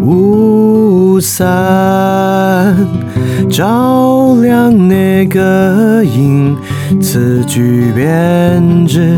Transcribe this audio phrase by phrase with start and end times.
[0.00, 2.76] 雾散
[3.50, 6.56] 照亮那个影，
[7.00, 9.16] 词句编织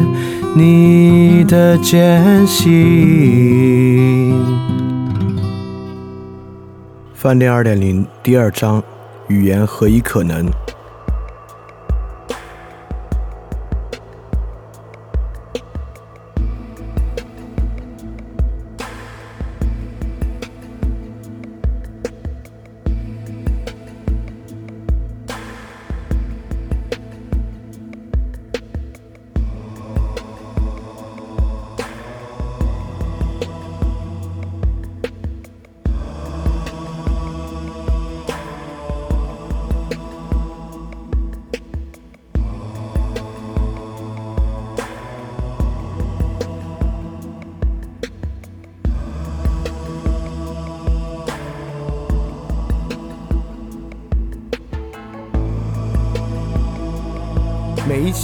[0.54, 4.34] 你的艰辛。
[7.14, 8.82] 饭店二点零第二章：
[9.26, 10.46] 语言何以可能？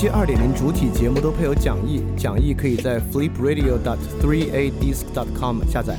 [0.05, 5.97] 期二点零主体节目都配有讲义，讲义可以在 flipradio.3adisc.com 下载。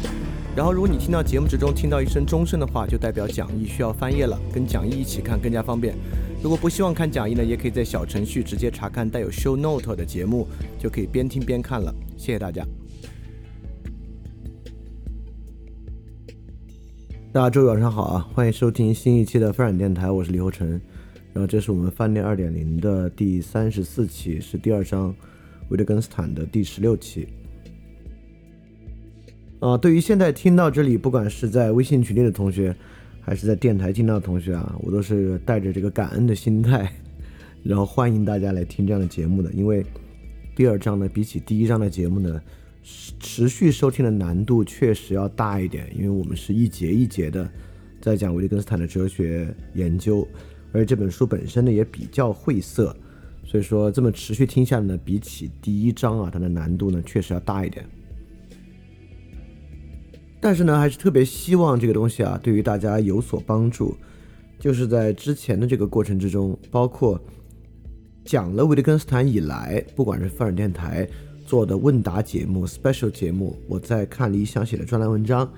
[0.55, 5.95] 然后，如果你听到节目之中听到一声钟声的话，就代表讲义需要翻页了，跟讲义一起看更加方便。
[6.43, 11.91] 如果不希望看讲义呢，也可以在小程序直接查看带有 show note 的节目，就可以边听边看了。
[12.15, 12.63] 谢谢大家。
[17.33, 20.79] 大家周五晚上好啊，欢迎收听新一期的发展电台，我是李厚成。
[21.35, 25.13] 然后这是我们饭店二点零的第三十四期，是第二章
[25.67, 27.27] 维特根斯坦的第十六期。
[29.59, 32.73] 啊，对于现在听到这里，不管是在微信群里的同学，
[33.19, 36.89] 还是在电台听到的同学啊，我都是带着这个感恩的心态，
[37.63, 39.51] 然后欢迎大家来听这样的节目的。
[39.51, 39.85] 因为
[40.55, 42.41] 第二章呢，比起第一章的节目呢，
[43.19, 47.51] 持续收听的难度确实要大一点，因为我们是一节一节的
[47.99, 50.25] 在讲维特根斯坦的哲学研究。
[50.75, 52.93] 而这本书本身呢也比较晦涩，
[53.45, 57.85] 所以说这么持续听下来呢，比起第一章啊，它的难度呢确实要大一点。
[60.41, 63.95] 但是呢，还是特别希望这个东西啊，对于大家有所帮助。
[64.59, 67.19] 就是在之前的这个过程之中，包括
[68.23, 71.07] 讲了维特根斯坦以来，不管是范尔电台
[71.45, 75.51] 做的问答节目、special 节目，我在看理想写的专栏文章，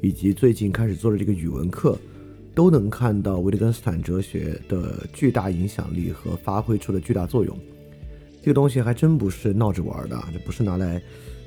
[0.00, 1.98] 以及最近开始做的这个语文课。
[2.58, 7.56] 都能看到维特根斯坦哲学的巨大影响力和发挥出的巨大作用。
[8.42, 11.00] 这个东西还真不是闹着玩的，这不是拿来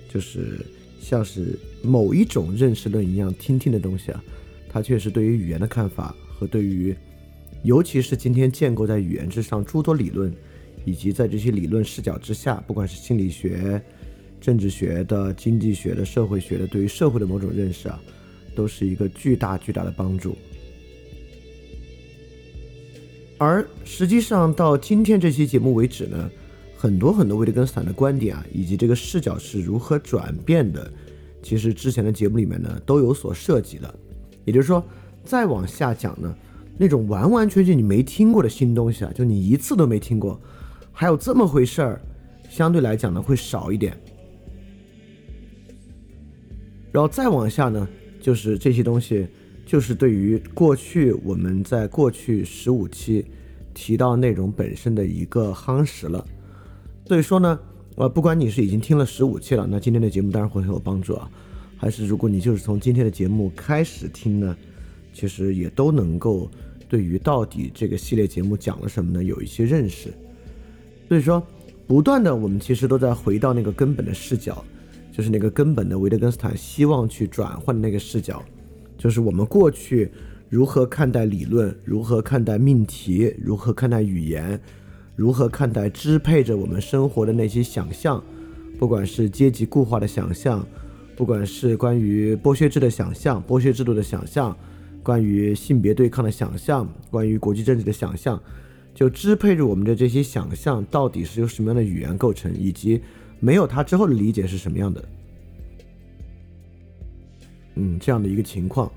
[0.08, 0.66] 就是
[1.02, 4.24] 像是某一种认识论一样听听的东西啊。
[4.70, 6.96] 它确实对于语言的看法和对于，
[7.64, 10.34] 尤其是今天建构在语言之上诸多理论，
[10.86, 13.82] 以及在这些理论视角之下，不管是心理学、
[14.40, 18.02] 政治学的、经济学的、社会学的，对于社会的某种认识啊，
[18.56, 20.38] 都是一个巨大巨大的帮助。
[23.42, 26.30] 而实际上到今天这期节目为止呢，
[26.78, 30.94] 很多很多维特根斯坦的观点啊，以及这个视角是如何转变的，
[31.42, 33.92] 其实之前的节目里面呢都有所涉及了。
[34.46, 34.86] 也就是说，
[35.26, 36.32] 再往下讲呢，
[36.78, 40.40] 那种完完全全你没听过的新东西啊，就你一次都没听过，
[40.92, 42.00] 还有这么回事儿，
[42.48, 43.98] 相对来讲呢会少一点。
[46.92, 47.90] 然后再往下呢，
[48.22, 49.26] 就是这些东西。
[49.72, 53.26] 就是对于过去我们在过去十五期
[53.74, 56.26] 提到内容本身的一个夯实了，
[57.06, 57.58] 所以说呢，
[57.96, 61.32] 呃，不管你是已经听了十五期了，那今天的节目当然会很有帮助啊，
[61.78, 64.54] 还是如果你就是从今天的节目开始听呢，
[65.14, 66.52] 其实也都能够
[66.90, 70.14] 对于到底这个系列节目讲了什么呢有一些认识。
[71.08, 71.42] 所以说，
[71.88, 74.66] 不断的我们其实都在回到那个根本的视角，
[75.14, 78.44] 就是那个根本的维特根斯坦希望去转换的那个视角。
[79.02, 80.12] 就是我们过去
[80.48, 84.62] 如何看待理论，如何看待命题，如何看待语言，
[85.16, 88.24] 如何看待支配着我们生活的那些想象，
[88.78, 90.64] 不管是阶级固化的想象，
[91.16, 94.56] 不管是关于剥削制的想象、剥削制度的想象，
[95.02, 98.40] 关于性别对抗的想象，关于国际政治的想象，
[98.94, 103.02] 就支配着我们的这些想象到底是由什么样的语言构成，以及
[103.40, 105.04] 没有它之后的理解是什么样的。
[107.76, 108.92] 嗯，这样的一个情况，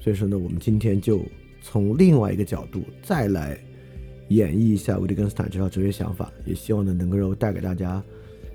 [0.00, 1.20] 所以说呢，我们今天就
[1.62, 3.58] 从另外一个角度再来
[4.28, 8.02] 演绎一下维特根斯坦这套哲学想法，也希望呢能够带给大家，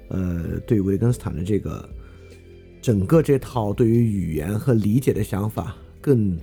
[0.09, 1.87] 呃，对维特根斯坦的这个
[2.81, 6.37] 整个这套对于语言和理解的想法更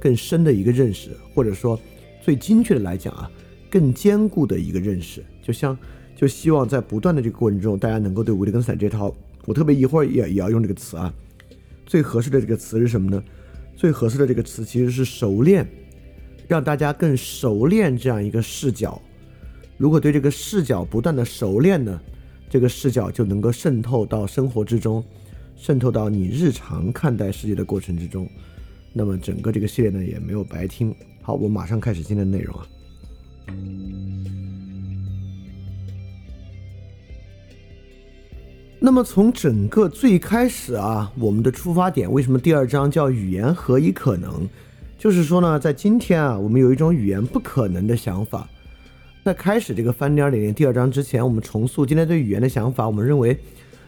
[0.00, 1.78] 更深的一个认识，或者说
[2.22, 3.30] 最精确的来讲啊，
[3.70, 5.22] 更坚固的一个认识。
[5.42, 5.78] 就像
[6.16, 9.14] 就希望在不断的这个过程中，大家能够对维特根斯坦这套，
[9.44, 11.14] 我特别一会儿也也要用这个词啊，
[11.86, 13.22] 最合适的这个词是什么呢？
[13.74, 15.66] 最合适的这个词其实是熟练。
[16.48, 19.02] 让大家更熟练这样一个视角，
[19.76, 22.00] 如果对这个视角不断的熟练呢，
[22.48, 25.04] 这个视角就能够渗透到生活之中，
[25.56, 28.28] 渗透到你日常看待世界的过程之中，
[28.92, 30.94] 那么整个这个系列呢也没有白听。
[31.20, 32.68] 好，我马上开始今天的内容啊。
[38.86, 44.48] 那么从整个最开始啊，我们的出发点为什么第二章叫语言何以可能？
[44.96, 48.48] 就是说呢，在今天啊，我们有一种语言不可能的想法。
[49.24, 52.86] 在开始这个翻点里第二章之前，我们重塑今天对语言的想法。
[52.86, 53.36] 我们认为，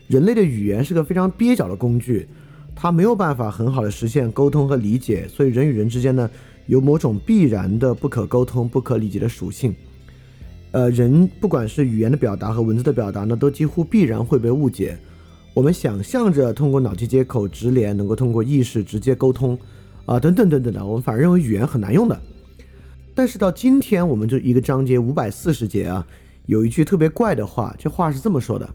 [0.09, 2.27] 人类的语言是个非常蹩脚的工具，
[2.75, 5.29] 它没有办法很好的实现沟通和理解。
[5.29, 6.29] 所以，人与人之间呢，
[6.67, 9.73] 有某种必然的不可沟通、不可理解的属性。
[10.71, 14.99] 呃，人不管是语言的表达和文字的表达呢，都几乎必然会被误解。
[15.55, 19.59] 我们想象着通过脑机接口直连，能够通过意识直接沟通。
[20.07, 22.19] 啊，等等等等的，我们反而认为语言很难用的。
[23.15, 26.07] 但是到今天，我们这一个章节五百四十节啊，
[26.47, 28.71] 有一句特别怪的话，这话是这么说的：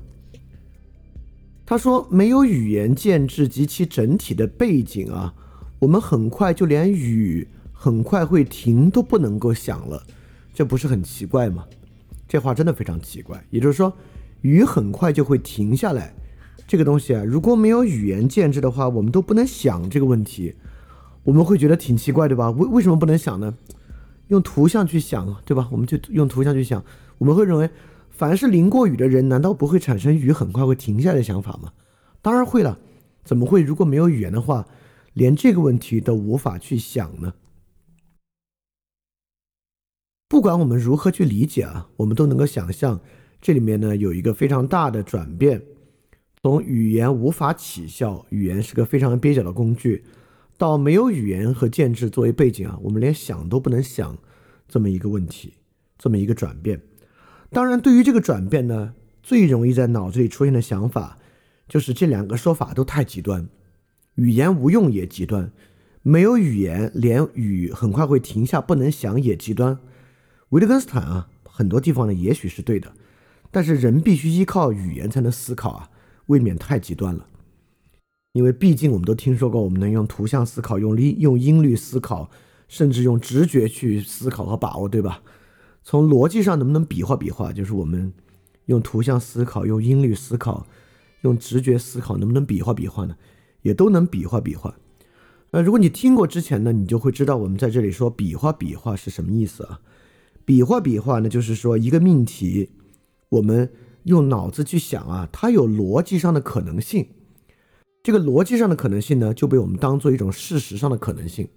[1.65, 5.33] 他说，没有语言建制及其整体的背景啊，
[5.79, 10.03] 我们很快就连雨很快会停都不能够想了。
[10.53, 11.65] 这不是很奇怪吗？
[12.33, 13.45] 这话真的非常奇怪。
[13.51, 13.93] 也就是说，
[14.41, 16.15] 雨很快就会停下来，
[16.65, 20.55] 这个东西啊，如果没有语言建制的话，我们都不能想这个问题。
[21.21, 22.49] 我们会觉得挺奇怪，对吧？
[22.49, 23.53] 为为什么不能想呢？
[24.29, 25.69] 用图像去想，对吧？
[25.71, 26.83] 我们就用图像去想。
[27.19, 27.69] 我们会认为，
[28.09, 31.71] 凡是淋过雨的人，难道不会产生雨很快会停下来的想法吗？
[32.23, 32.79] 当然会了。
[33.23, 33.61] 怎么会？
[33.61, 34.65] 如果没有语言的话，
[35.13, 37.31] 连这个问题都无法去想呢？
[40.33, 42.99] 不管我们如何去理解啊，我们都能够想象，
[43.39, 45.61] 这里面呢有一个非常大的转变，
[46.41, 50.03] 从语言无法起效，语言是个非常蹩脚的工具。
[50.57, 54.17] 到没有语言和建制作为背景啊，我们连想都不能想
[54.67, 55.53] 这么一个问题，
[55.99, 56.81] 这么一个转变。
[57.51, 61.19] 当然，对于这个转变呢，最容易在脑子里出现的想法
[61.69, 63.47] 就是这两个说法都太极端，
[64.15, 65.51] 语言无用也极端，
[66.01, 69.77] 没有语言连语很快会停下不能想也极端。
[70.53, 72.93] 维特根斯坦啊，很多地方呢也许是对的，
[73.49, 75.89] 但是人必须依靠语言才能思考啊，
[76.27, 77.25] 未免太极端了。
[78.33, 82.29] 因为毕竟我们都听说过，我们能用图像思考，用音用音律思考，
[82.67, 85.23] 甚至用直觉去思考和把握，对吧？
[85.83, 87.51] 从逻辑上能不能比划比划？
[87.51, 88.13] 就是我们
[88.67, 90.67] 用图像思考，用音律思考，
[91.21, 93.15] 用直觉思考，能不能比划比划呢？
[93.63, 94.75] 也都能比划比划。
[95.49, 99.79] 呃，如果你听过之前呢，你就会知道我们在这里说比划比划是什么意思啊？
[100.45, 102.69] 比划比划呢，就是说一个命题，
[103.29, 103.71] 我们
[104.03, 107.07] 用脑子去想啊，它有逻辑上的可能性。
[108.03, 111.47] 这个逻辑上的可能性呢，就被我们当做一种事实上的可能性。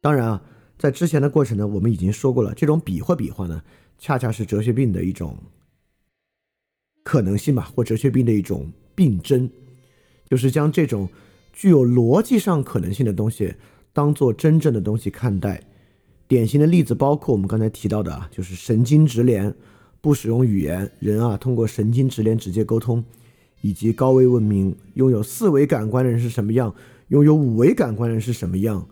[0.00, 0.42] 当然啊，
[0.78, 3.62] 在之前的过程呢，我们已经说过了，这种比划比划呢，
[3.98, 5.36] 恰恰是哲学病的一种
[7.04, 9.50] 可能性吧，或哲学病的一种病症，
[10.24, 11.06] 就是将这种
[11.52, 13.54] 具有逻辑上可能性的东西
[13.92, 15.62] 当做真正的东西看待。
[16.32, 19.54] 典型的例子包括我们刚才提到的啊，就是神经直连，
[20.00, 23.04] 不使用语言，人啊通过神经直连直接沟通。
[23.60, 26.74] 以及高维文明拥有四维感官的人是什么样？
[27.08, 28.88] 拥有五维感官的人是什么样？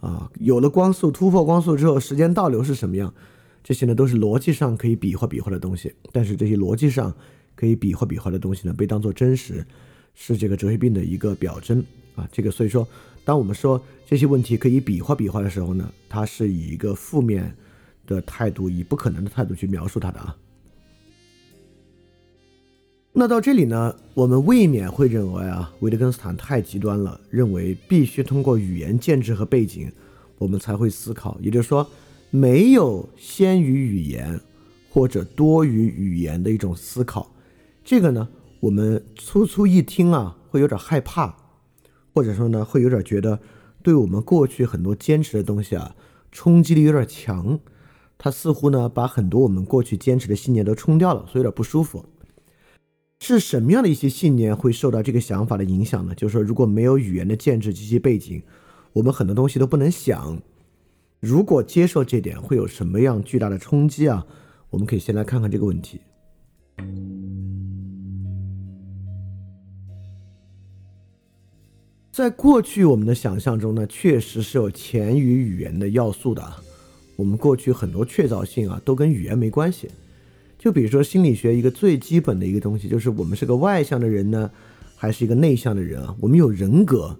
[0.00, 3.12] 啊，有了光速突破光速之后，时间倒流是什么样？
[3.64, 5.92] 这些呢都是逻辑上可以比划比划的东西。
[6.12, 7.12] 但是这些逻辑上
[7.56, 9.66] 可以比划比划的东西呢，被当做真实，
[10.14, 11.84] 是这个哲学病的一个表征
[12.14, 12.26] 啊。
[12.32, 12.86] 这个所以说，
[13.24, 17.56] 当我们说这些问题可以比划比划的时候呢，它是以一个负面
[18.06, 20.36] 的态度，以不可能的态度去描述它的啊。
[23.16, 29.90] 那到这里呢，我们未免会认为啊，维特根斯坦太极端了，认为必须通过语言建制和背景，
[30.36, 31.38] 我们才会思考。
[31.40, 31.88] 也就是说，
[32.30, 34.40] 没有先于语言
[34.90, 37.32] 或者多于语言的一种思考。
[37.84, 38.28] 这个呢，
[38.58, 41.34] 我们粗粗一听啊，会有点害怕，
[42.14, 43.40] 或者说呢，会有点觉得
[43.82, 45.96] 对我们过去很多坚持的东西啊，
[46.30, 47.58] 冲击力有点强。
[48.16, 52.04] 它似乎呢，把很多我们过去坚持的信念都冲掉了，所以有点不舒服。
[53.18, 56.14] 是什么样的一些信念会受到这个想法的影响呢？
[56.14, 58.42] 就是说，如果没有语言的建制及其背景，
[58.92, 60.40] 我们很多东西都不能想。
[61.20, 64.24] 如果接受这点，会有什么样巨大的冲击啊？
[64.70, 66.00] 我们可以先来看看这个问题。
[72.14, 76.48] 在过去我们的想象中呢，确实是有潜于语言的要素的。
[77.16, 79.88] 我们过去很多确凿性啊，都跟语言没关系。
[80.56, 84.48] 就比如说心理学一个最基本的一个东西，就是我们是个外向的人呢，
[84.94, 86.14] 还是一个内向的人啊？
[86.20, 87.16] 我们有人格，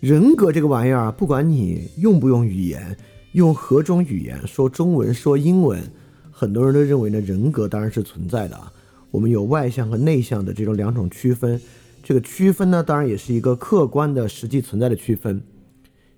[0.00, 2.94] 人格这个玩意儿啊，不管你用不用语言，
[3.32, 5.82] 用何种语言，说中文说英文，
[6.30, 8.70] 很多人都认为呢，人格当然是存在的啊。
[9.10, 11.58] 我们有外向和内向的这种两种区分。
[12.02, 15.42] 这个区分呢，当然也是一个客观的、实际存在的区分。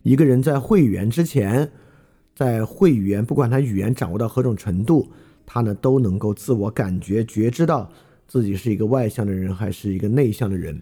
[0.02, 1.70] 一个人在会语言之前，
[2.34, 5.08] 在会语言，不管他语言掌握到何种程度，
[5.44, 7.90] 他呢都能够自我感觉、觉知到
[8.26, 10.80] 自己是一个外向的人还是一个内向的人。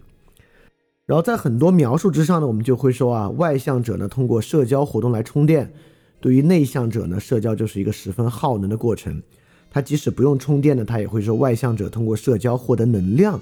[1.05, 5.73] 然后在很多描述之上呢，我们就会说啊，外向者呢通过社交活动来充电，
[6.19, 9.21] 对于内向者呢，社交就是一个十分耗能的过程。
[9.69, 13.39] 他即使不用充电呢，他也会说外向者通过社交获得能量。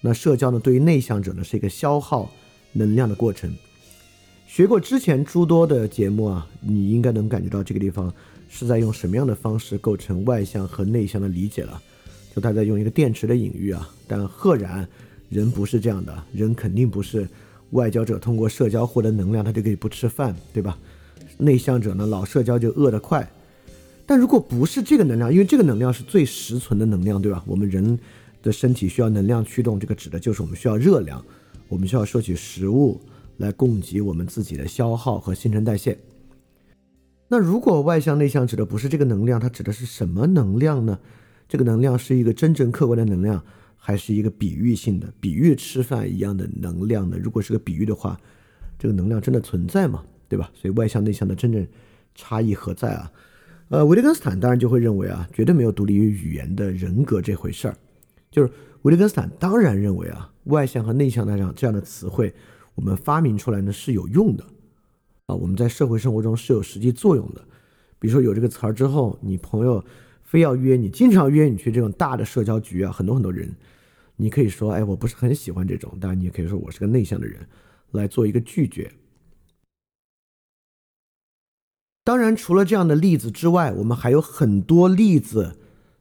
[0.00, 2.30] 那社交呢，对于内向者呢，是一个消耗
[2.72, 3.52] 能量的过程。
[4.46, 8.12] 学过之前诸多的节目啊，你应该能感觉到这个地方
[8.48, 11.82] 是在用什么样的方式构成外向和内向的理解了。
[12.34, 14.88] 就他在用一个电池的隐喻啊，但赫然
[15.28, 17.28] 人不是这样的，人肯定不是
[17.72, 20.78] 外交者通过社交获得能量，他就可以不吃饭，对吧？
[21.36, 23.28] 内向者呢，老社交就饿得快。
[24.06, 27.42] 但如果不是这个能量，因为这个能量是最实存的能量，对吧？
[27.46, 27.98] 我们人。
[28.42, 31.24] 的身体需要能量驱动，这个指的就是我们需要热量，
[31.68, 33.00] 我们需要摄取食物
[33.38, 35.98] 来供给我们自己的消耗和新陈代谢。
[37.28, 40.98] 那如果外向内向指的不是这个能量，它指的是什么能量呢？
[41.48, 43.42] 这个能量是一个真正客观的能量，
[43.76, 47.18] 还是一个比喻性的，比喻吃饭一样的能量呢？
[47.22, 48.18] 如果是个比喻的话，
[48.78, 50.02] 这个能量真的存在吗？
[50.28, 50.50] 对吧？
[50.54, 51.66] 所以外向内向的真正
[52.14, 53.10] 差异何在啊？
[53.68, 57.76] 呃，维特根斯坦当然就会认为啊，绝对没有独立于语言的人格这回事儿。
[58.30, 62.34] 就是维特根斯坦当然认为啊，外向和内向的这样这样的词汇，
[62.74, 64.44] 我们发明出来呢是有用的，
[65.26, 67.42] 啊，我们在社会生活中是有实际作用的。
[67.98, 69.84] 比如说有这个词儿之后，你朋友
[70.22, 73.56] 非要约你，经常约你去这种大的社交局啊，很多很多人，
[74.16, 77.48] 你可以说，哎，我不是很喜欢这种，当然你也可以说我是个内向的人，
[77.90, 78.92] 来做一个拒绝。
[82.04, 85.56] 当然，除了这样的例子之外，我们还有很多例子。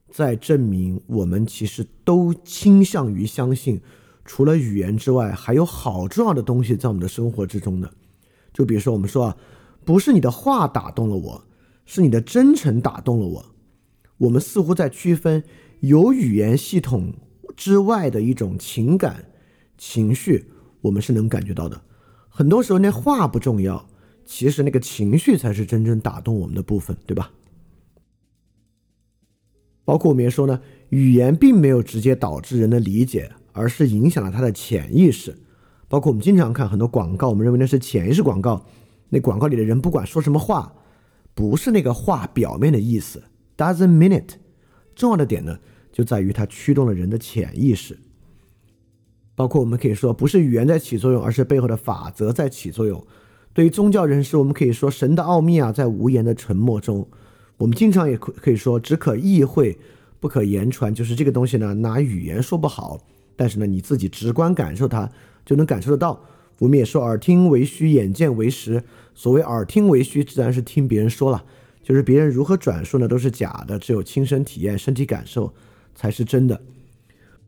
[0.09, 3.81] 在证明我们其实都倾向于相信，
[4.25, 7.89] 除了语言之外，还有好重要的东西在我们的生活之中呢。
[8.53, 9.37] 就比如说，我们说啊，
[9.85, 11.43] 不是你的话打动了我，
[11.85, 13.45] 是你的真诚打动了我。
[14.17, 15.43] 我们似乎在区分
[15.81, 17.13] 有语言系统
[17.55, 19.25] 之外的一种情感
[19.77, 20.45] 情绪，
[20.81, 21.79] 我们是能感觉到的。
[22.27, 23.87] 很多时候，那话不重要，
[24.25, 27.31] 其实那个情绪才是真正打动我们的部分，对吧？
[29.88, 35.34] 包括我们也说呢，语言并没有直接导致人的理解，而是影响了他的潜意识。
[35.88, 38.65] 包括我们经常看很多广告，我们认为那是潜意识广告。
[39.08, 40.74] 那广告里的人不管说什么话，
[41.34, 43.24] 不是那个话表面的意思
[43.56, 44.34] ，doesn't mean it。
[44.94, 45.58] 重要的点呢，
[45.94, 47.98] 就在于它驱动了人的潜意识。
[49.36, 53.01] 包括我们可以说，不是语言在起作用，而是背后的法则在起作用。
[53.53, 57.08] 对于宗教人士，我们可以说，神的奥秘啊，在无言的沉默中。
[57.57, 59.77] 我们经常也可可以说，只可意会，
[60.19, 62.99] 不可言传，就是这个东西呢，拿语言说不好，
[63.35, 65.09] 但是呢，你自己直观感受它
[65.45, 66.21] 就能感受得到。
[66.59, 68.83] 我们也说，耳听为虚，眼见为实。
[69.13, 71.43] 所谓耳听为虚，自然是听别人说了，
[71.83, 75.53] 就是别人如何转述呢，都是假的，只有亲身体验、身体感受
[75.95, 76.61] 才是真的。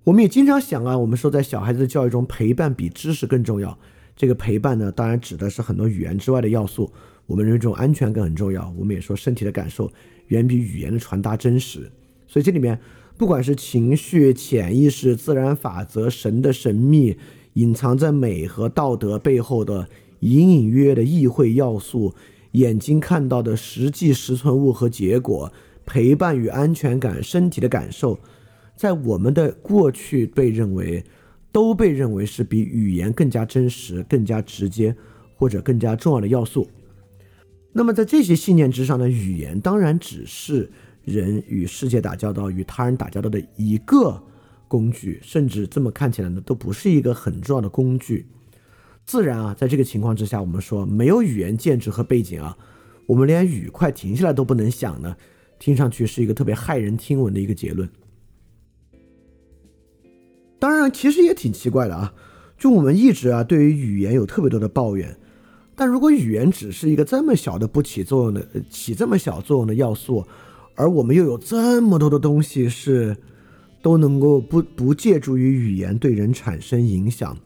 [0.06, 3.78] 我们也经常想啊，我们说在小孩子的教育中，陪伴比知识更重要。
[4.16, 6.92] 这个陪伴呢，当然指的是很多语言之外的要素。
[7.30, 8.74] 我们认为这种安全感很重要。
[8.76, 9.92] 我们也说身体的感受
[10.30, 11.88] 远比语言的传达真实。
[12.28, 12.80] 所以这里面
[13.18, 17.16] 不管是情绪、潜意识、自然法则、神的神秘、
[17.54, 19.88] 隐藏在美和道德背后的
[20.22, 22.16] 隐隐约约的意会要素、
[22.54, 25.54] 眼睛看到的实际实存物和结果、
[25.86, 28.20] 陪伴与安全感、身体的感受，
[28.76, 31.04] 在我们的过去被认为
[31.52, 34.96] 都被认为是比语言更加真实、更加直接
[35.36, 36.68] 或者更加重要的要素。
[37.72, 40.72] 那么在这些信念之上呢，语言当然只是
[41.04, 44.22] 人与世界打交道、与他人打交道的一个
[44.68, 48.28] 工具，甚至这么看起来呢，都不是一个很重要的工具。
[49.06, 52.58] 自然啊，在这个情况之下，我们说没有语言介质和背景啊，
[53.06, 55.16] 我们连雨快停下来都不能想呢，
[55.58, 57.88] 听上去是一个特别骇人听闻的一个结论。
[60.60, 62.14] 当然，其实也挺奇怪的啊，
[62.58, 65.18] 就我们一直啊，对于语言有特别多的抱怨。
[65.80, 70.26] 但如果语言只是一个这么小的不起作用的、起这么小作用的要素，
[70.76, 73.16] 而我们又有这么多的东西是
[73.82, 77.38] 都能够不不借助于语言对人产生影响，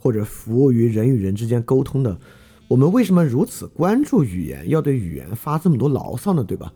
[0.00, 2.18] 或者服务于人与人之间沟通的，
[2.66, 6.42] 我们为什么如此关注语言，要对语言发这么多牢骚呢？
[6.42, 6.72] 对吧？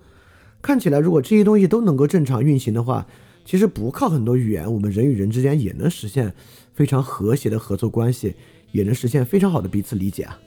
[0.63, 3.05] 看起来，如果这些东西都能够正常运行的话，
[3.45, 6.33] 其实不靠很多语言，我们人与人之间也能实现
[6.73, 8.37] 非常和谐的合作关系，
[8.71, 10.39] 也能实现非常好的彼此理解啊。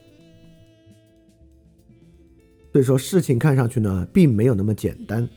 [2.74, 5.30] 所以说，事情看上去呢，并没有那么简单。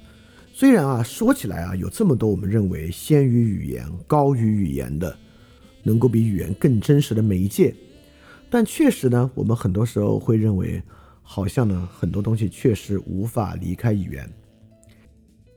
[0.55, 5.14] 虽然啊，说起来啊，有这么多我们认为先于语言、高于语言的，
[5.83, 7.75] 能够比语言更真实的媒介，
[8.49, 10.83] 但确实呢，我们很多时候会认为，
[11.21, 14.26] 好像呢，很多东西确实无法离开语言。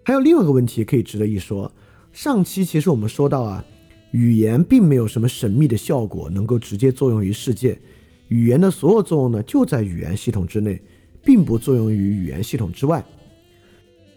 [0.04, 1.72] 还有另外一个问题可以值得一说，
[2.12, 3.64] 上期其实我们说到啊，
[4.12, 7.80] 语言并没有什么神秘的效果能够直接作用于世界，
[8.28, 10.82] 语言的所有作用呢，就在语言系统之内。
[11.24, 13.04] 并不作用于语言系统之外，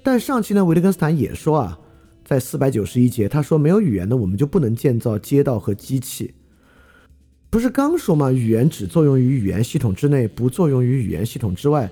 [0.03, 1.79] 但上期呢，维特根斯坦也说啊，
[2.25, 6.35] 在四百九十一节，他说没有语言呢，我们就不能建造街道和机器。
[7.51, 8.33] 不是刚说吗？
[8.33, 11.91] 语言只作用于语言系统之内，不作用于语言系统之外。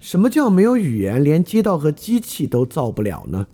[0.00, 3.46] 什么叫没有语言，连街道和机器都造不了呢？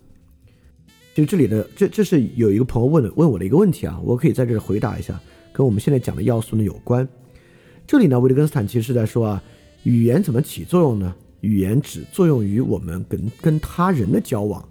[1.14, 5.20] 就这里的这这是有一个朋友问的问我的一个问题啊，我可以在这里回答一下，
[5.52, 7.06] 跟我们现在讲的要素呢有关。
[7.86, 9.42] 这里呢，维特根斯坦其实是在说啊。
[9.84, 11.14] 语言怎么起作用呢？
[11.40, 14.68] 语言只作用于我们跟跟他人的交往，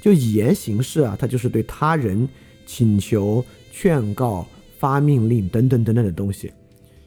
[0.00, 2.28] 就语言形式啊，它就是对他人
[2.64, 4.46] 请求、劝告、
[4.78, 6.52] 发命令等等等等的东西。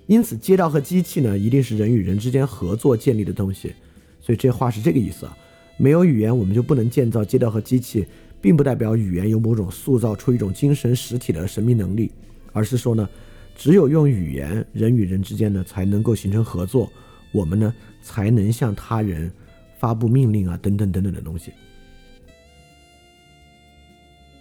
[0.07, 3.73] 因此，街道和机器呢，一定是人与人之间合作建立的东西。
[4.19, 5.37] 所以这话是这个意思啊。
[5.77, 8.05] 没有语言，我们就不能建造街道和机器，
[8.41, 12.11] 并不代表语言有某种塑造出一种精神实体的神秘能力，
[12.51, 13.07] 而是说呢，
[13.55, 16.91] 只有用语言，人与人之间呢，才能够形成合作。
[17.31, 19.31] 我们呢才能向他人
[19.79, 21.51] 发布命令啊，等等等等的东西。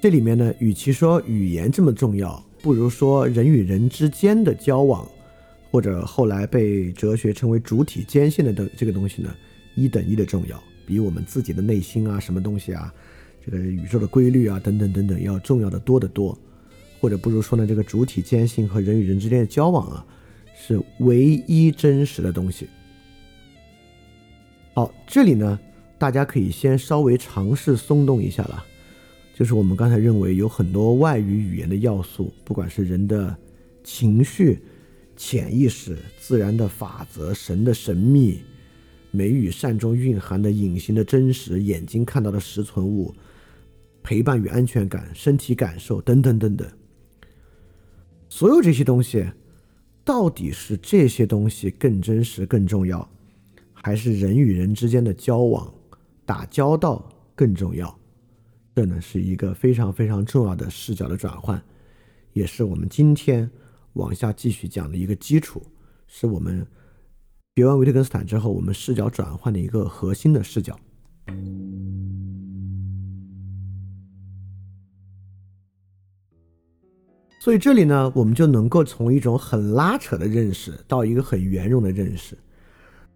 [0.00, 5.08] 这里面呢，与其说语言这么重要，不如说人与人之间的交往，
[5.70, 9.34] 或者后来被哲学称为主体间线的的这个东西呢，
[9.74, 12.92] 一等一的重要，比我们自己的内心啊，什么东西啊，
[13.44, 16.38] 这个宇宙的规律啊，等等等等，要重要的多得多。
[17.00, 20.06] 或者不如说呢，这个主体间性和人与人之间的交往啊，
[20.56, 22.68] 是唯一真实的东西。
[24.76, 25.58] 好，这里呢，
[25.96, 28.62] 大家可以先稍微尝试松动一下了。
[29.34, 33.34] 就是我们刚才认为有很多外语语言的要素，不管是人的
[33.82, 34.58] 情绪、
[35.16, 38.42] 潜意识、自然的法则、神的神秘、
[39.10, 43.14] 美与善中蕴含的隐形的真实、眼睛看到的实存物、
[44.02, 46.68] 陪伴与安全感、身体感受等等等等，
[48.28, 49.24] 所有这些东西，
[50.04, 53.10] 到底是这些东西更真实、更重要？
[53.86, 55.72] 还是人与人之间的交往、
[56.24, 57.96] 打交道更重要，
[58.74, 61.62] 这呢是一个非常非常重要的视角的转换，
[62.32, 63.48] 也是我们今天
[63.92, 65.62] 往下继续讲的一个基础，
[66.08, 66.66] 是我们
[67.54, 70.76] 学完维特根斯坦之后，我们视角转换的一个核心的视角。
[77.38, 82.36] 所以这里呢，我们就能够从一种很拉扯的认识到一个很圆融的认识。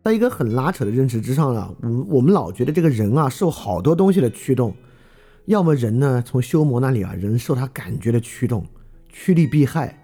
[0.03, 4.75] 在一个很拉扯的认识之上呢，我我们老觉得这个人啊受好多东西的驱动，
[5.45, 8.67] 要么人呢从修魔那里啊，人受他感觉的驱动，
[9.11, 9.97] 趋利避害。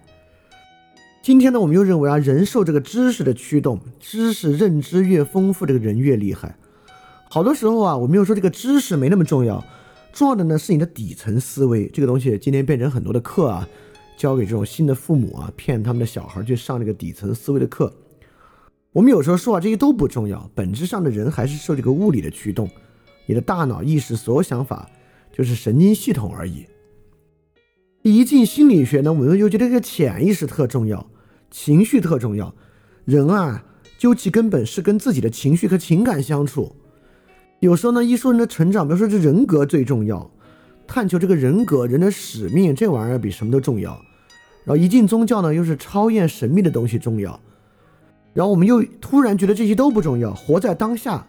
[1.22, 6.54] 今天呢，我们又认为啊，人受这个知识的驱动，知识认知越丰富，这个人越厉害。
[7.30, 9.64] 好多时候啊，我们又说这个知识没那么重要，
[10.12, 11.88] 重要的呢是你的底层思维。
[11.88, 13.66] 这个东西今天变成很多的课啊，
[14.18, 17.90] 教给这种新的父母啊，骗他们的小孩去上这个底层思维的课。
[18.96, 22.66] 我们有时候说啊，这些都不重要，本质上的人还是受这个物理的驱动，
[23.26, 24.88] 你的大脑意识所有想法
[25.30, 26.64] 就是神经系统而已。
[28.00, 31.10] 一进心理学呢，我们又觉得这个潜意识特重要，
[31.50, 32.54] 情绪特重要。
[33.04, 33.66] 人啊，
[33.98, 36.74] 究其根本是跟自己的情绪和情感相处。
[37.60, 40.30] 有时候呢，一说人的成长，比如说这人格最重要，
[40.86, 43.90] 探求这个人格、人的使命，这玩意儿比什么都重要。
[44.64, 47.38] 然后一进宗教呢，又是超验神秘的东西重要。
[48.36, 51.26] 然后我们又突然觉得这些都不重要，活在当下，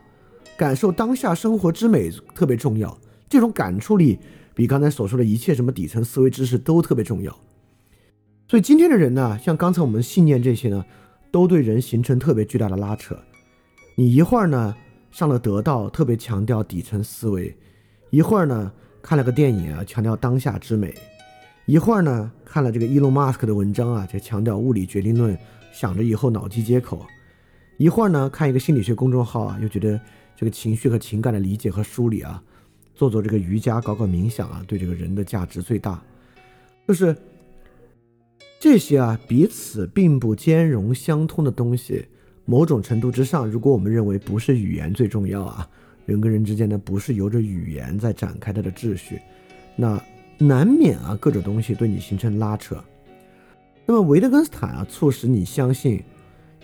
[0.57, 2.99] 感受当下生活之美特别重要。
[3.29, 4.19] 这种感触力
[4.53, 7.33] 比刚才所说的一切什么底层思维知识都特别重要。
[8.49, 10.83] 所以今天的人呢，像刚才我们信念这些呢，
[11.31, 13.17] 都对人形成特别巨大的拉扯。
[13.95, 14.75] 你一会儿呢
[15.09, 17.53] 上了得道，特别强调底层思维；
[18.09, 18.69] 一会儿呢
[19.01, 20.89] 看了个电影啊，强调当下之美；
[21.67, 25.37] 一会儿呢看了这个伊隆马斯克的文章啊，就强调物理决定论。
[25.71, 27.05] 想着以后脑机接口，
[27.77, 29.99] 一会儿呢看一个心理学公众号啊，又觉得
[30.35, 32.41] 这个情绪和情感的理解和梳理啊，
[32.95, 36.01] 做做这个瑜伽，搞搞冥想啊，对这个人的价值最大。
[36.87, 37.15] 就是
[38.59, 42.05] 这些啊，彼此并不兼容相通的东西，
[42.45, 45.69] 某种程度之上，如果我们认为不是语言最重要啊，
[46.05, 49.19] 人跟人之间呢不是由着语言在展开它的秩序，
[49.75, 50.01] 那
[50.37, 52.83] 难免啊各种东西对你形成拉扯。
[53.89, 56.03] 那么维特根斯坦啊，促使你相信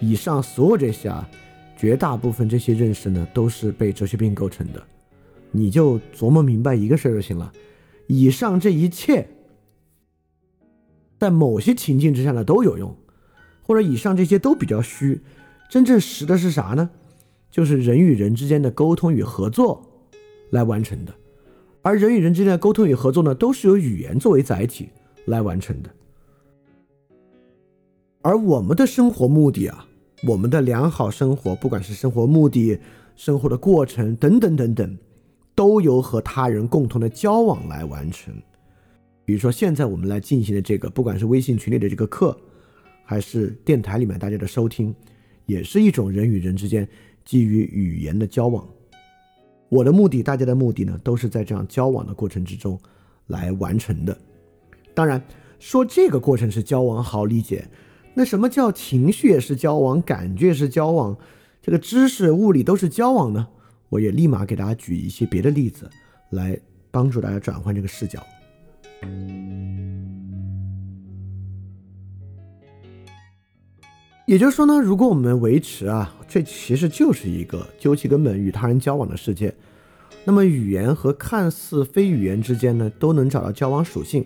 [0.02, 1.28] 以上所有这些啊，
[1.78, 4.84] 绝大部分这些认识呢，都是被哲学病构成的。
[5.50, 7.54] 你就琢磨明白一个事儿就行了，
[8.08, 9.26] 以上这一切。
[11.18, 12.94] 在某些情境之下呢都有用，
[13.62, 15.22] 或者以上这些都比较虚，
[15.70, 16.90] 真正实的是啥呢？
[17.50, 19.82] 就是人与人之间的沟通与合作
[20.50, 21.14] 来完成的，
[21.84, 24.90] 而人与人之间的沟通与合作呢，都是由语言作为载体
[25.28, 25.90] 来完成的。
[28.24, 29.86] 而我们的生活目的啊，
[30.26, 32.80] 我们的良好生活，不管是生活目的、
[33.18, 34.98] 生活的过程等等等等，
[35.54, 38.34] 都由和他人共同的交往来完成。
[39.26, 42.38] 比如说，现在我们来进行的这个，不管是微信群里的这个课，
[43.04, 44.96] 还是电台里面大家的收听，
[45.46, 46.88] 也是一种人与人之间
[47.26, 48.66] 基于语言的交往。
[49.68, 52.80] 我的目的，大家的目的呢，都是在这样交往的过程之中
[53.28, 54.18] 来完成的。
[54.94, 55.22] 当然，
[55.60, 57.68] 说这个过程是交往好理解，
[58.16, 61.18] 那什么叫情绪也是交往，感觉也是交往，
[61.62, 63.48] 这个知识、物理都是交往呢？
[63.90, 65.90] 我也立马给大家举一些别的例子，
[66.32, 66.60] 来
[66.92, 68.24] 帮助大家转换这个视角。
[74.26, 79.54] 也就是说呢，如果我们维持啊，这其实就是一个究其根本与他人交往的世界，
[80.24, 84.26] 那么语言和看似非语言之间呢，都能找到交往属性。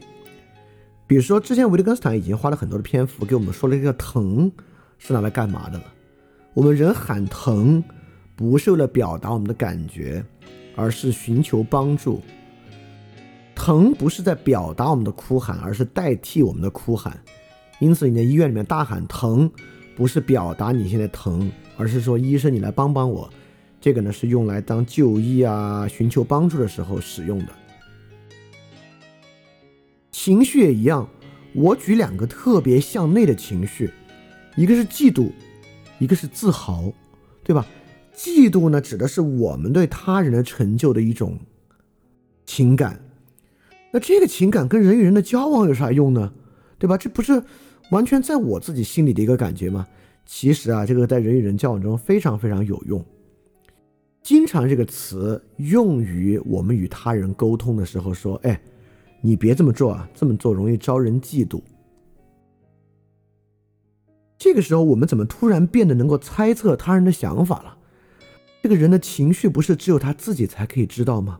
[1.08, 4.52] 比如说，之前维特根斯坦已经花了很多的篇幅给我们说了这个疼
[4.98, 5.86] 是拿来干嘛的了。
[6.54, 7.82] 我们人喊疼，
[8.36, 10.22] 不是为了表达我们的感觉，
[10.76, 12.22] 而是寻求帮助。
[13.56, 17.18] 疼不是在表达我们的哭喊，而是代替我们的哭喊。
[17.80, 19.50] 因此，你在医院里面大喊疼，
[19.96, 23.30] 不是表达你现在疼，而是说医生你来帮帮我。
[23.80, 27.50] 这个呢是用来当就医啊、寻求帮助的时候使用的。
[30.28, 31.10] 情绪也一样，
[31.56, 33.90] 我举两个特别向内的情绪，
[34.58, 35.32] 一个是嫉妒，
[36.00, 36.92] 一个是自豪，
[37.46, 37.66] 对吧？
[38.14, 41.40] 嫉妒呢，指的是我们对他人的成就的一种
[42.46, 43.00] 情感。
[43.94, 46.34] 那这个情感跟人与人的交往有啥用呢？
[46.78, 46.98] 对吧？
[46.98, 47.42] 这不是
[47.92, 49.88] 完全在我自己心里的一个感觉吗？
[50.26, 53.02] 其实啊，这个在人与人交往中非常非常有用。
[54.22, 58.60] 经常这个词用于我们与他人沟通的时候，说：“哎，
[59.22, 61.62] 你别这么做啊，这么做容易招人嫉妒。”
[64.38, 67.78] 这个时候，我们怎么突然变得能够猜测他人的想法了？
[68.62, 71.40] 这个人的情绪不是只有他自己才可以知道吗？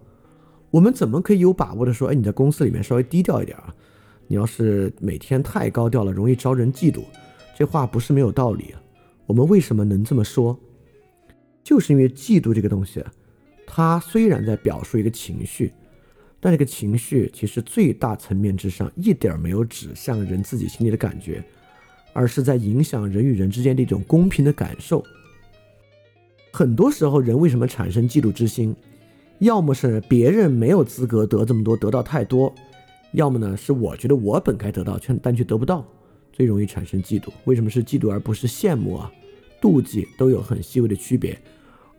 [0.72, 3.74] 我们怎么可以有把握的说，哎，你在公司里面稍微低调一点啊？
[4.28, 7.04] 你要是每天太高调了，容易招人嫉妒。
[7.56, 8.82] 这话不是没有道理啊。
[9.26, 10.58] 我们为什么能这么说？
[11.64, 13.04] 就是因为嫉妒这个东西，
[13.66, 15.74] 它虽然在表述一个情绪，
[16.48, 21.44] 但这个情绪其实最大层面之上一点没有指向人自己心里的感觉，
[22.14, 25.04] 而是在影响人与人之间的一种公平的感受。
[26.54, 28.74] 很多时候，人为什么产生嫉妒之心？
[29.40, 32.50] 要么是别人没有资格得这么多，得到太多；
[33.12, 35.86] 要么呢是我觉得我本该得到，却但却得不到，
[36.32, 37.28] 最容易产生嫉妒。
[37.44, 39.12] 为什么是嫉妒而不是羡慕啊？
[39.62, 41.38] 妒忌都有很细微的区别，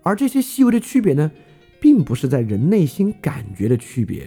[0.03, 1.31] 而这些细微的区别呢，
[1.79, 4.27] 并不是在人内心感觉的区别。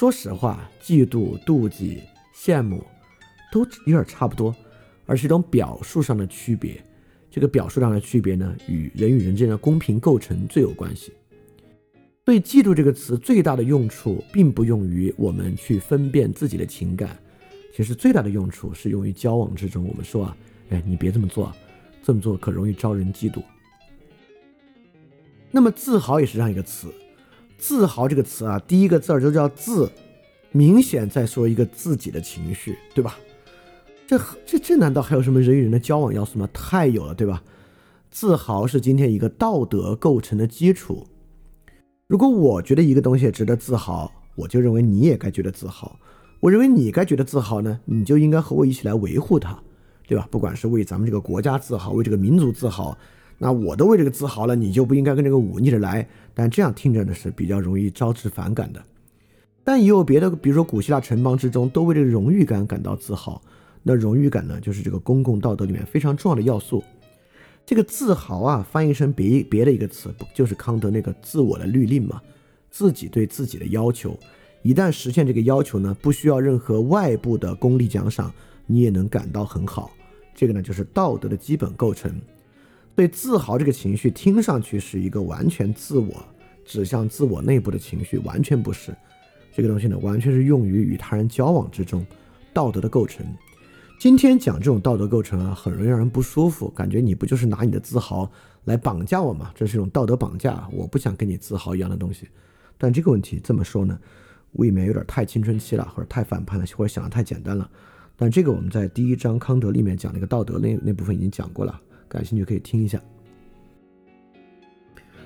[0.00, 2.00] 说实话，嫉妒、妒忌、
[2.34, 2.82] 羡慕
[3.52, 4.56] 都有点差不多，
[5.04, 6.82] 而是一种表述上的区别。
[7.30, 11.12] 这个表述上的区别呢，与人与人之间的公平构成最有关系。
[12.24, 17.14] 对，嫉妒这个词最大的用处，并不用于我们去分辨自己的情感，
[17.76, 19.86] 其实最大的用处是用于交往之中。
[19.86, 20.36] 我们说啊，
[20.70, 21.54] 哎，你别这么做，
[22.02, 23.42] 这么做可容易招人嫉妒。
[25.50, 26.88] 那么，自豪也是这样一个词，
[27.60, 29.88] 自豪这个词啊，第一个字儿就叫自，
[30.50, 33.16] 明显在说一个自己的情绪，对吧？
[34.06, 36.48] 这这这难道还有什么人与人的交往要素吗？
[36.52, 37.42] 太有了，对吧？
[38.10, 41.06] 自豪是今天一个道德构成的基础。
[42.08, 45.96] 如果我觉得一个东西值得自豪，我就认为你也该觉得自豪。
[46.40, 49.56] 我认为你该觉得自豪呢，你就应该和我一起来维护它，
[50.08, 50.26] 对吧？
[50.30, 52.96] 不管是为咱们这个国家自豪，为这个民族自豪，
[53.42, 56.06] 那我都为这个自豪了，你就不应该跟这个忤逆着来。
[56.34, 58.84] 但这样听着呢是比较容易招致反感的。
[59.64, 63.40] 但也有别的，比如说古希腊城邦之中都为这个荣誉感感到自豪，
[63.82, 66.84] 那荣誉感呢就是这个公共道德里面非常重要的要素。
[67.64, 72.20] 这个自豪啊，翻译成别别的一个词，不就是康德那个自我的律令吗？
[72.70, 74.18] 自己对自己的要求，
[74.62, 78.30] 一旦实现这个要求呢，不需要任何外部的功利奖赏，
[78.66, 79.90] 你也能感到很好。
[80.34, 82.12] 这个呢，就是道德的基本构成。
[83.00, 86.22] 对自豪这个情绪，听上去是一个完全自我、
[86.66, 88.94] 指向自我内部的情绪，完全不是。
[89.50, 92.04] 这个东西呢，完全是用于与他人交往之中
[92.52, 93.24] 道德的构成。
[93.98, 98.30] 今天讲这种道德构成啊，很容易让人不舒服，感觉你不就是拿你的自豪
[98.64, 99.50] 来绑架我吗？
[99.54, 102.28] 这是一种道德绑架，我不想跟你自豪一样的东西。
[102.76, 103.98] 但这个问题这么说呢，
[104.52, 107.66] 未免有点太青春期了，或者太反叛了，或者想的太简单了。
[108.14, 113.00] 但这个我们在第一章康德里面讲那个道德那那部分已经讲过了，感兴趣可以听一下。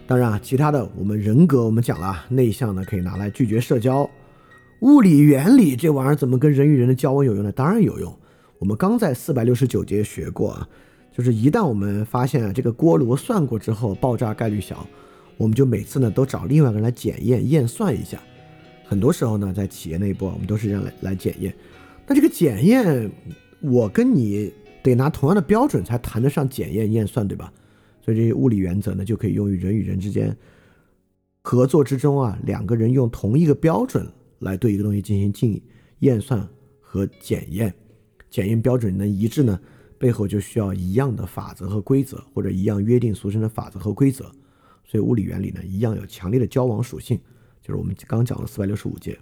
[0.06, 4.08] 当然啊，其他的我们人格我们讲了，内向呢可以拿来拒绝社交。
[4.80, 7.50] 物理原理这玩意儿怎么跟人与人的交往有用呢？
[7.50, 8.14] 当然有用。
[8.58, 10.68] 我们刚在四百六十九节学过啊，
[11.10, 14.86] 就是一旦我们发现啊这个锅炉算过之后爆炸概率小，
[15.38, 18.20] 我们就每次呢都找另外一个人来检验验算一下。
[18.84, 21.54] 很多时候呢，在企业内部，我们都是这样来来检验。
[22.06, 23.10] 那这个检验，
[23.62, 24.52] 我跟你
[24.84, 27.52] 得拿同样的标准才谈得上检验验算，对吧？
[28.02, 30.36] 所以这些物理原则呢，就可以用于人与人之间
[31.42, 34.06] 合作之中啊，两个人用同一个标准
[34.40, 35.60] 来对一个东西进行进
[36.00, 36.46] 验算
[36.80, 37.74] 和检验，
[38.28, 39.58] 检验标准能一致呢，
[39.98, 44.30] 背后就需要一样的法则和规则，或者一样约定俗成的法则和规则。
[44.84, 47.18] 所以物理原理呢，一样有强烈的交往属性，
[47.62, 49.18] 就是我们刚讲了四百六十五节。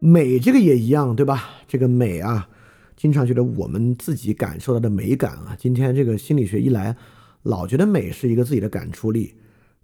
[0.00, 1.50] 美这个也一样，对吧？
[1.68, 2.48] 这个美啊，
[2.96, 6.96] 经常觉得我们自己感受到的美感啊，今天这个心理学一来，
[7.42, 9.34] 老觉得美是一个自己的感触力，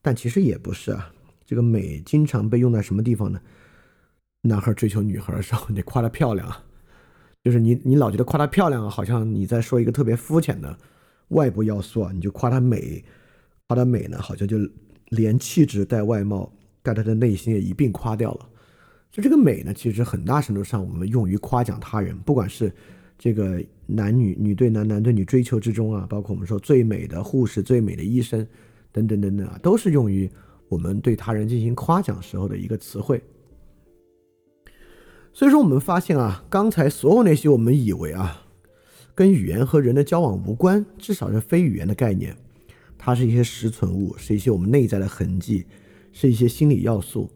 [0.01, 1.12] 但其实也不是啊。
[1.44, 3.40] 这个美经常被用在什么地方呢？
[4.42, 6.47] 男孩追求女孩的时候，你夸她漂亮，
[7.42, 10.79] 就是你你老觉得夸她漂亮，好像你在说一个特别肤浅的
[11.29, 13.05] 外部要素啊，你就夸她美，
[13.66, 14.59] 夸她美呢，好像就
[15.09, 18.49] 连气质带外貌带她的内心也一并夸掉了。
[19.11, 22.71] 就这个美呢，其实很大程度上我们用于夸奖他人，不管是
[23.19, 28.47] 这个男女、女对男、男对女追求之中啊，包括我们说最美的护士、最美的医生
[28.93, 30.31] 等等等等啊，都是用于
[30.69, 33.21] 我们对他人进行夸奖时候的一个词汇。
[35.33, 38.47] 所以说，我们发现啊，刚才所有那些我们以为啊，
[39.15, 42.37] 跟语言和人的交往无关，至少是非语言的概念，
[42.97, 45.67] 它是一些实存物，是一些我们内在的痕迹，
[46.13, 47.31] 是一些心理要素，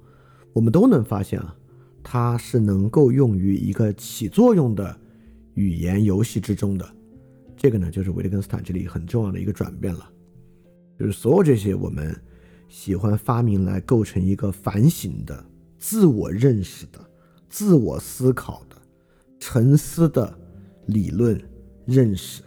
[0.53, 1.57] 我们都能发现啊。
[2.05, 4.99] 它是能够用于一个起作用的
[5.54, 6.88] 语言游戏之中的，
[7.56, 10.10] 这个呢，就是维特根斯坦这里很重要的一个转变了，
[10.98, 12.14] 就是所有这些我们
[12.68, 15.44] 喜欢发明来构成一个反省的、
[15.78, 16.98] 自我认识的、
[17.48, 18.76] 自我思考的、
[19.38, 20.38] 沉思的
[20.86, 21.38] 理论
[21.84, 22.42] 认识、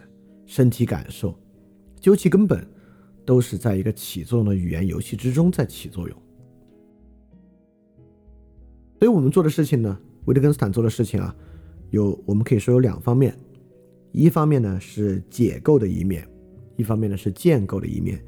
[0.46, 1.38] 身体感受，
[2.00, 2.66] 究其根本，
[3.24, 6.22] 都是在一个起作用的语言游戏之中在起作用。
[8.98, 11.36] 所以我们做的事情呢，维特根斯坦做的事情啊，
[11.96, 13.34] 有我们可以说有两方面，
[14.12, 16.28] 一方面呢是解构的一面，
[16.76, 18.22] 一方面呢是建构的一面。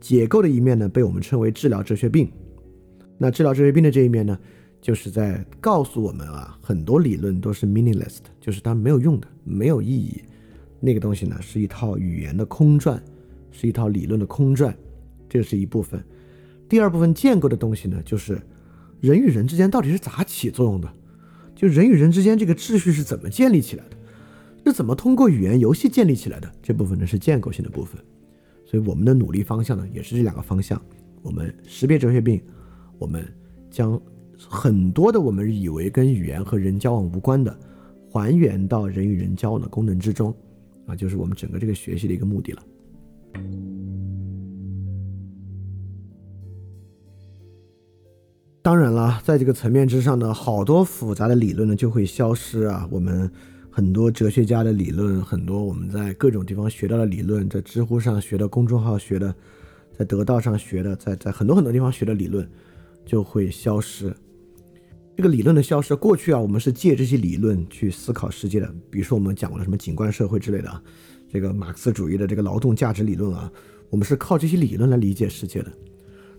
[0.00, 2.30] 解构的一面呢被我们称为治疗哲学病。
[3.18, 4.38] 那治疗哲学病的这一面呢，
[4.80, 10.22] 就是在告诉我们啊，很多理论都是 meaningless 的，就是它没有用的，没有意义。
[10.80, 13.02] 那个东西呢是一套语言的空转，
[13.50, 14.74] 是一套理论的空转，
[15.28, 16.02] 这是一部分。
[16.68, 18.40] 第二部分建构的东西呢，就是。
[19.00, 20.86] 人与人之间到底是咋起作用的？
[21.60, 23.96] 就人与人之间这个秩序是怎么建立起来的？
[24.64, 26.50] 是怎么通过语言游戏建立起来的？
[26.62, 28.02] 这部分呢是建构性的部分。
[28.64, 30.80] 所以我们的努力方向呢也是这两个方向。
[31.20, 32.40] 我们识别哲学病，
[32.98, 33.22] 我们
[33.70, 34.00] 将
[34.38, 37.54] 很多的我们以为跟语言和人交往无关的，
[38.10, 40.34] 还原到人与人交往的功能之中，
[40.86, 42.62] 啊，就是我们整个这个学习的一个目的了。
[48.62, 52.86] 当然了，在这个层面之上呢，好多复杂的理论呢就会消失啊。
[52.90, 53.30] 我们
[53.70, 59.34] 很多哲学家的理论，很多我们在各种地方学到的理论，在知乎上学的、公众号学的，
[59.96, 62.46] 在得道上学的，在在很多很多地方学的理论
[63.06, 64.14] 就会消失。
[65.16, 68.70] 这个理论的消失，过去啊，我们是借这些理论去思考世界的。
[68.90, 70.82] 比如说，我们讲过了什么景观社会之类的啊，
[71.32, 73.50] 这个马克思主义的这个劳动价值理论啊，
[73.88, 75.72] 我们是靠这些理论来理解世界的。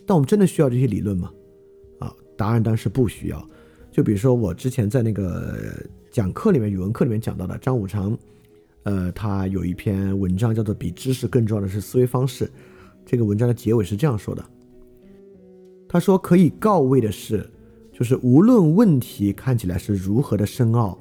[0.05, 1.31] 但我们真的需要这些理论吗？
[2.41, 3.47] 答案当然是不需要。
[3.91, 5.75] 就比如说我之前在那个
[6.09, 8.17] 讲课里面，语文课里面讲到的张五常，
[8.83, 12.45] 呃，他有一篇文章叫做《比知识更重要的是思维方式》。
[13.05, 14.43] 这个文章的结尾是这样说的：
[15.87, 17.47] 他说可以告慰的是，
[17.91, 20.97] 就是无论问题看起来是如何的深奥，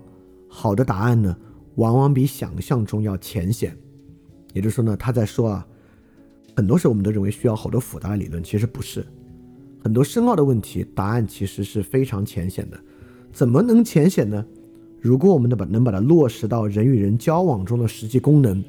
[0.47, 1.35] 好的答案呢，
[1.77, 3.75] 往往比想象中要浅显。
[4.53, 5.67] 也就是说呢，他在说啊，
[6.57, 9.07] 很多时候我们都认为需要好多复杂的理论，其实不是。
[9.83, 12.79] 很多深奥的问题，答案其实是非常浅显的。
[13.33, 14.45] 怎么能浅显呢？
[15.01, 18.63] 如果我们能把能把它落实到人与人交往中的实际功能，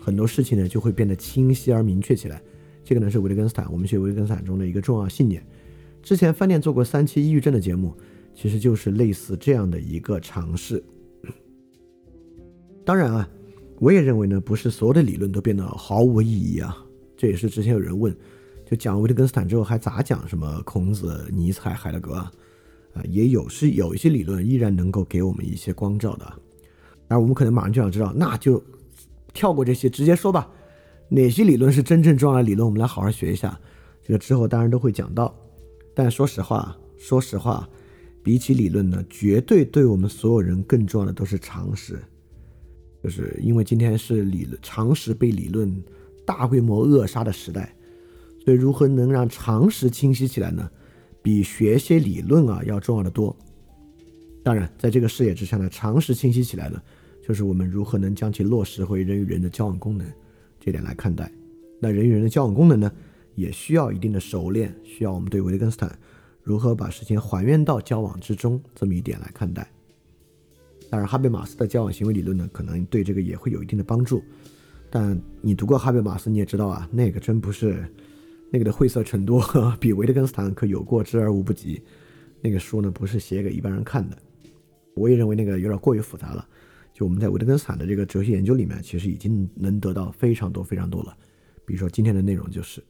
[0.00, 2.42] 很多事情呢就会变得清晰而明确起来。
[2.82, 5.46] 这个呢是维特根斯坦，我们学维特根斯坦中的一个重要信念。
[6.02, 7.94] 之前饭店做过三期抑郁症的节目，
[8.34, 10.82] 其实就是类似这样的一个尝试。
[12.84, 13.28] 当然啊，
[13.78, 16.76] 我也认为呢，不是所有的理论都变得毫无意义啊。
[17.16, 18.16] 这也是之前有人问，
[18.68, 22.30] 就讲维特根斯坦之后还咋讲什么孔子、尼采、海德格啊？
[22.92, 26.30] 啊，也有是有一些理论依然能够给我们一些光照的。
[27.08, 28.62] 而我们可能马上就想知道，那就
[29.32, 30.50] 跳过这些，直接说吧。
[31.08, 32.66] 哪些理论是真正重要的理论？
[32.66, 33.58] 我们来好好学一下。
[34.02, 35.34] 这个之后当然都会讲到。
[35.94, 37.66] 但说实话，说实话，
[38.22, 41.98] 比起理论呢，绝对对我们所有人更重要的都是常识。
[43.02, 45.82] 就是因为今天是理论常识被理论
[46.26, 47.74] 大规模扼杀的时代，
[48.48, 50.70] 所以如何能让常识清晰起来呢？
[51.20, 53.36] 比学些理论啊要重要的多。
[54.42, 56.82] 当然，在这个视野之下呢，常识清晰起来了，
[57.22, 60.10] 就是我们如何能将其落实回人与人的交往功能。
[60.58, 61.30] 这点来看待，
[61.78, 62.90] 那人与人的交往功能呢，
[63.34, 65.98] 也需要一定的熟练，需要我们对维特根斯坦
[66.42, 69.70] 如何把事情还原到交往之中这么一点来看待。
[70.88, 74.22] 当然，哈贝马斯的交往行为理论呢，可能对这个也会有一定的帮助。
[74.88, 77.84] 但你读过哈贝马斯，你也知道啊，那个真不是
[78.50, 79.40] 那个的晦涩程度，
[79.78, 81.82] 比维特根斯坦可有过之而无不及。
[82.40, 84.16] 那个书呢，不是写给一般人看的。
[84.94, 86.46] 我也认为那个有点过于复杂了。
[86.92, 91.16] 就我们在维特根斯坦的这个哲学研究里面，其实已经能得到非常多非常多了。
[91.64, 92.82] 比如说今天的内容就是，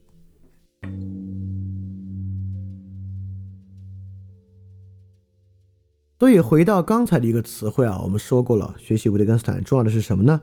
[6.18, 10.40] 所以回到刚才的一个词汇啊，我们说过了，学习维特根斯坦重要的是什么呢？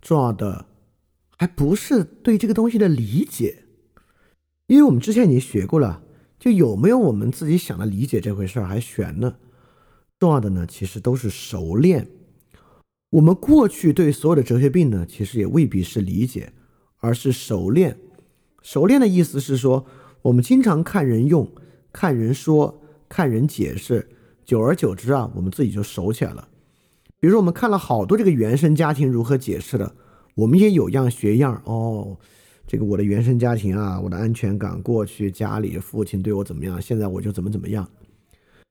[0.00, 0.66] 重要的
[1.36, 3.64] 还不是对这个东西的理解，
[4.70, 6.00] 因为我们之前已经学过了，
[6.38, 9.34] 就有没有我们自己想的理解这回事儿还悬呢。
[10.16, 12.08] 重要的呢，其实都是熟练。
[13.10, 16.52] 我们过去对所有的哲学病呢，其实也未必是理解，
[16.98, 17.98] 而是熟练。
[18.62, 19.84] 熟练的意思是说，
[20.22, 21.52] 我们经常看人用、
[21.92, 24.08] 看人说、看人解释，
[24.44, 26.46] 久而久之啊，我们自己就熟起来了。
[27.18, 29.96] 比如说，我们看了好多这个原生家庭如何解释的，
[30.36, 32.16] 我们也有样学样哦。
[32.70, 37.84] 这个我的原生家庭啊，我的安全感，过去家里父亲对我怎么样，现在我就怎么怎么样。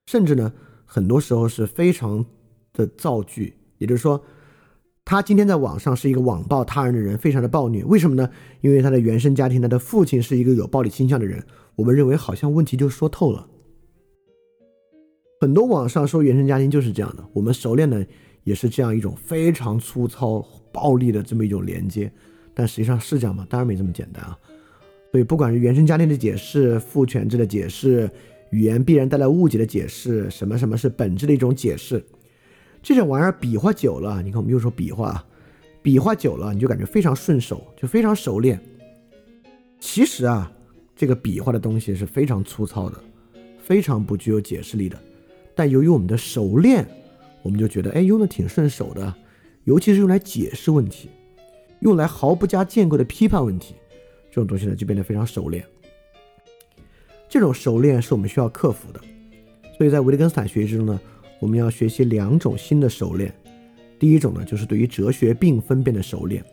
[0.10, 0.54] 甚至呢，
[0.86, 2.26] 很多时候是非常
[2.72, 3.54] 的造句。
[3.78, 4.24] 也就是说，
[5.04, 7.84] 他今天在网上是一个网暴他人的人，非常的暴虐。
[7.84, 8.30] 为什么呢？
[8.62, 11.46] 因为他的原生家庭，他的父亲是一个有暴力倾向的人。
[11.76, 13.46] 我们认为好像问题就说透了。
[15.42, 18.08] 很多网上说原生家庭就是这样的，我们熟练的
[18.46, 20.40] 也是这样一种非常粗糙、
[20.72, 22.10] 暴力的这么一种连接。
[22.60, 23.48] 但实际上是这样吗？
[23.50, 24.38] 当然没这么简单啊。
[25.14, 28.12] 所以不管是原生家庭的解释、父权制的解释、
[28.50, 32.04] 语言必然带来误解的解释，什么什么是本质的一种解释。
[32.84, 35.26] 这种玩意儿比划久了，你看我们又说比划，
[35.82, 38.60] 比划久了你就感觉非常顺手，就非常熟练。
[39.80, 40.52] 其实啊，
[40.98, 43.02] 这个比划的东西是非常粗糙的，
[43.58, 45.00] 非常不具有解释力的。
[45.56, 46.86] 但由于我们的熟练，
[47.42, 49.16] 我们就觉得哎用的挺顺手的，
[49.64, 51.10] 尤其是用来解释问题，
[51.80, 53.76] 用来毫不加建构的批判问题，
[54.30, 55.66] 这种东西呢就变得非常熟练。
[57.28, 59.00] 这种熟练是我们需要克服的。
[59.78, 61.00] 所以在维特根斯坦学习之中呢。
[61.42, 63.34] 我们要学习两种新的熟练，
[63.98, 66.44] 第一种呢，就是对于哲学并分辨的熟练。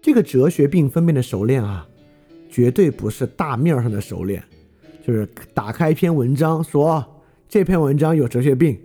[0.00, 1.88] 这个哲学并分辨的熟练啊，
[2.48, 4.40] 绝对不是大面上的熟练，
[5.04, 7.04] 就是打开一篇文章说
[7.48, 8.80] 这篇文章有哲学病，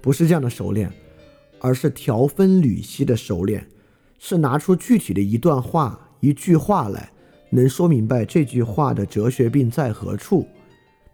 [0.00, 0.90] 不是这样的熟练，
[1.60, 3.62] 而是条分缕析的熟练，
[4.18, 7.12] 是拿出具体的一段话、一句话来，
[7.50, 10.46] 能说明白这句话的哲学病在何处。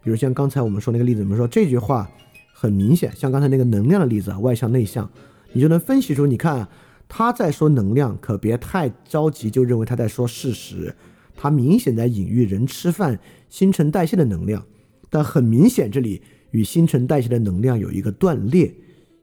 [0.03, 2.09] 比如像刚才我们说那个例子，我们说这句话。
[2.55, 5.09] 很明显，像刚才那个能量的例子啊，外向内向，
[5.51, 6.65] 你就能分析出，你看
[7.09, 10.95] 他在说能量，可别太着急就认为他在说事实，
[11.35, 14.65] 他明显在隐喻人吃饭新陈代谢的能量，
[15.09, 18.73] 但很明显这里与新陈代谢的能量有一个断裂，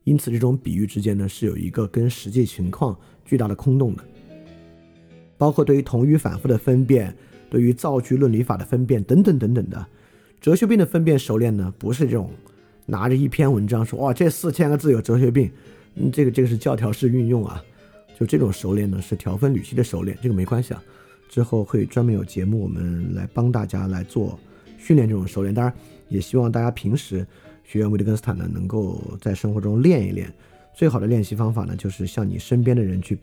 [0.05, 2.95] 因此这种比喻之间呢是有一个跟实际情况
[3.31, 4.03] 巨大的空洞的，
[5.39, 7.15] 包括对于同语反复的分辨，
[7.49, 9.87] 对于造句论理法的分辨等等等等的，
[10.41, 12.29] 哲学病的分辨熟练呢不是这种。
[12.87, 15.49] 拿着一篇文章说哇，这四千个字有哲学病，
[16.13, 17.63] 这个这个是教条式运用啊，
[18.19, 20.83] 就这种熟练呢是条分缕析的熟练，这个没关系啊，
[21.29, 24.37] 之后会专门有节目我们来帮大家来做
[24.77, 25.73] 训练这种熟练，当然
[26.09, 27.25] 也希望大家平时
[27.63, 30.29] 学维特根斯坦呢能够在生活中练一练，
[30.81, 33.19] 最好的练习方法呢就是向你身边的人去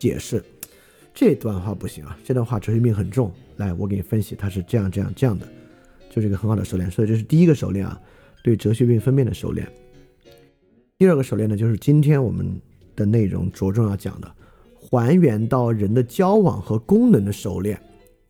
[0.00, 0.42] 解释，
[1.14, 3.30] 这段话不行啊，这段话哲学病很重。
[3.58, 5.46] 来，我给你分析，它是这样这样这样的，
[6.10, 6.90] 就是一个很好的熟练。
[6.90, 8.02] 所以这是第一个熟练啊，
[8.42, 9.64] 对哲学病分辨的熟练。
[10.98, 12.60] 第二个熟练呢，就是今天我们
[12.96, 14.28] 的内容着重要讲的，
[14.74, 17.80] 还原到人的交往和功能的熟练。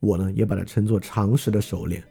[0.01, 2.05] 我呢也把它称作常识的熟练，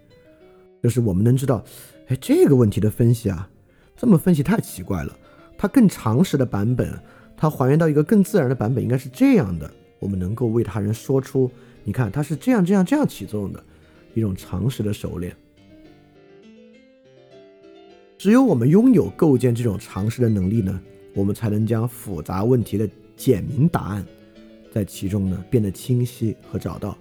[0.82, 1.64] 就是我们能知道，
[2.08, 3.48] 哎，这个问题的分析啊，
[3.96, 5.16] 这么分析太奇怪了。
[5.62, 6.92] 它更常识的版本，
[7.38, 9.72] 它还原到一个更自然的版本，应该是这样的。
[10.00, 11.52] 我们能够为他人说出，
[11.84, 13.64] 你看，它是这样这样这样起作用的
[14.16, 15.36] 一种常识的熟练。
[18.18, 20.82] 只有我们拥有构建这种常识的能力呢，
[21.14, 24.04] 我们才能将复杂问题的简明答案，
[24.72, 26.98] 在其中呢变得清晰和找到。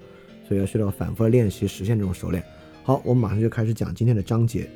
[0.47, 2.45] 所以要需要反复的练习，实现这种熟练。
[2.83, 4.69] 好，我们马上就开始讲今天的章节。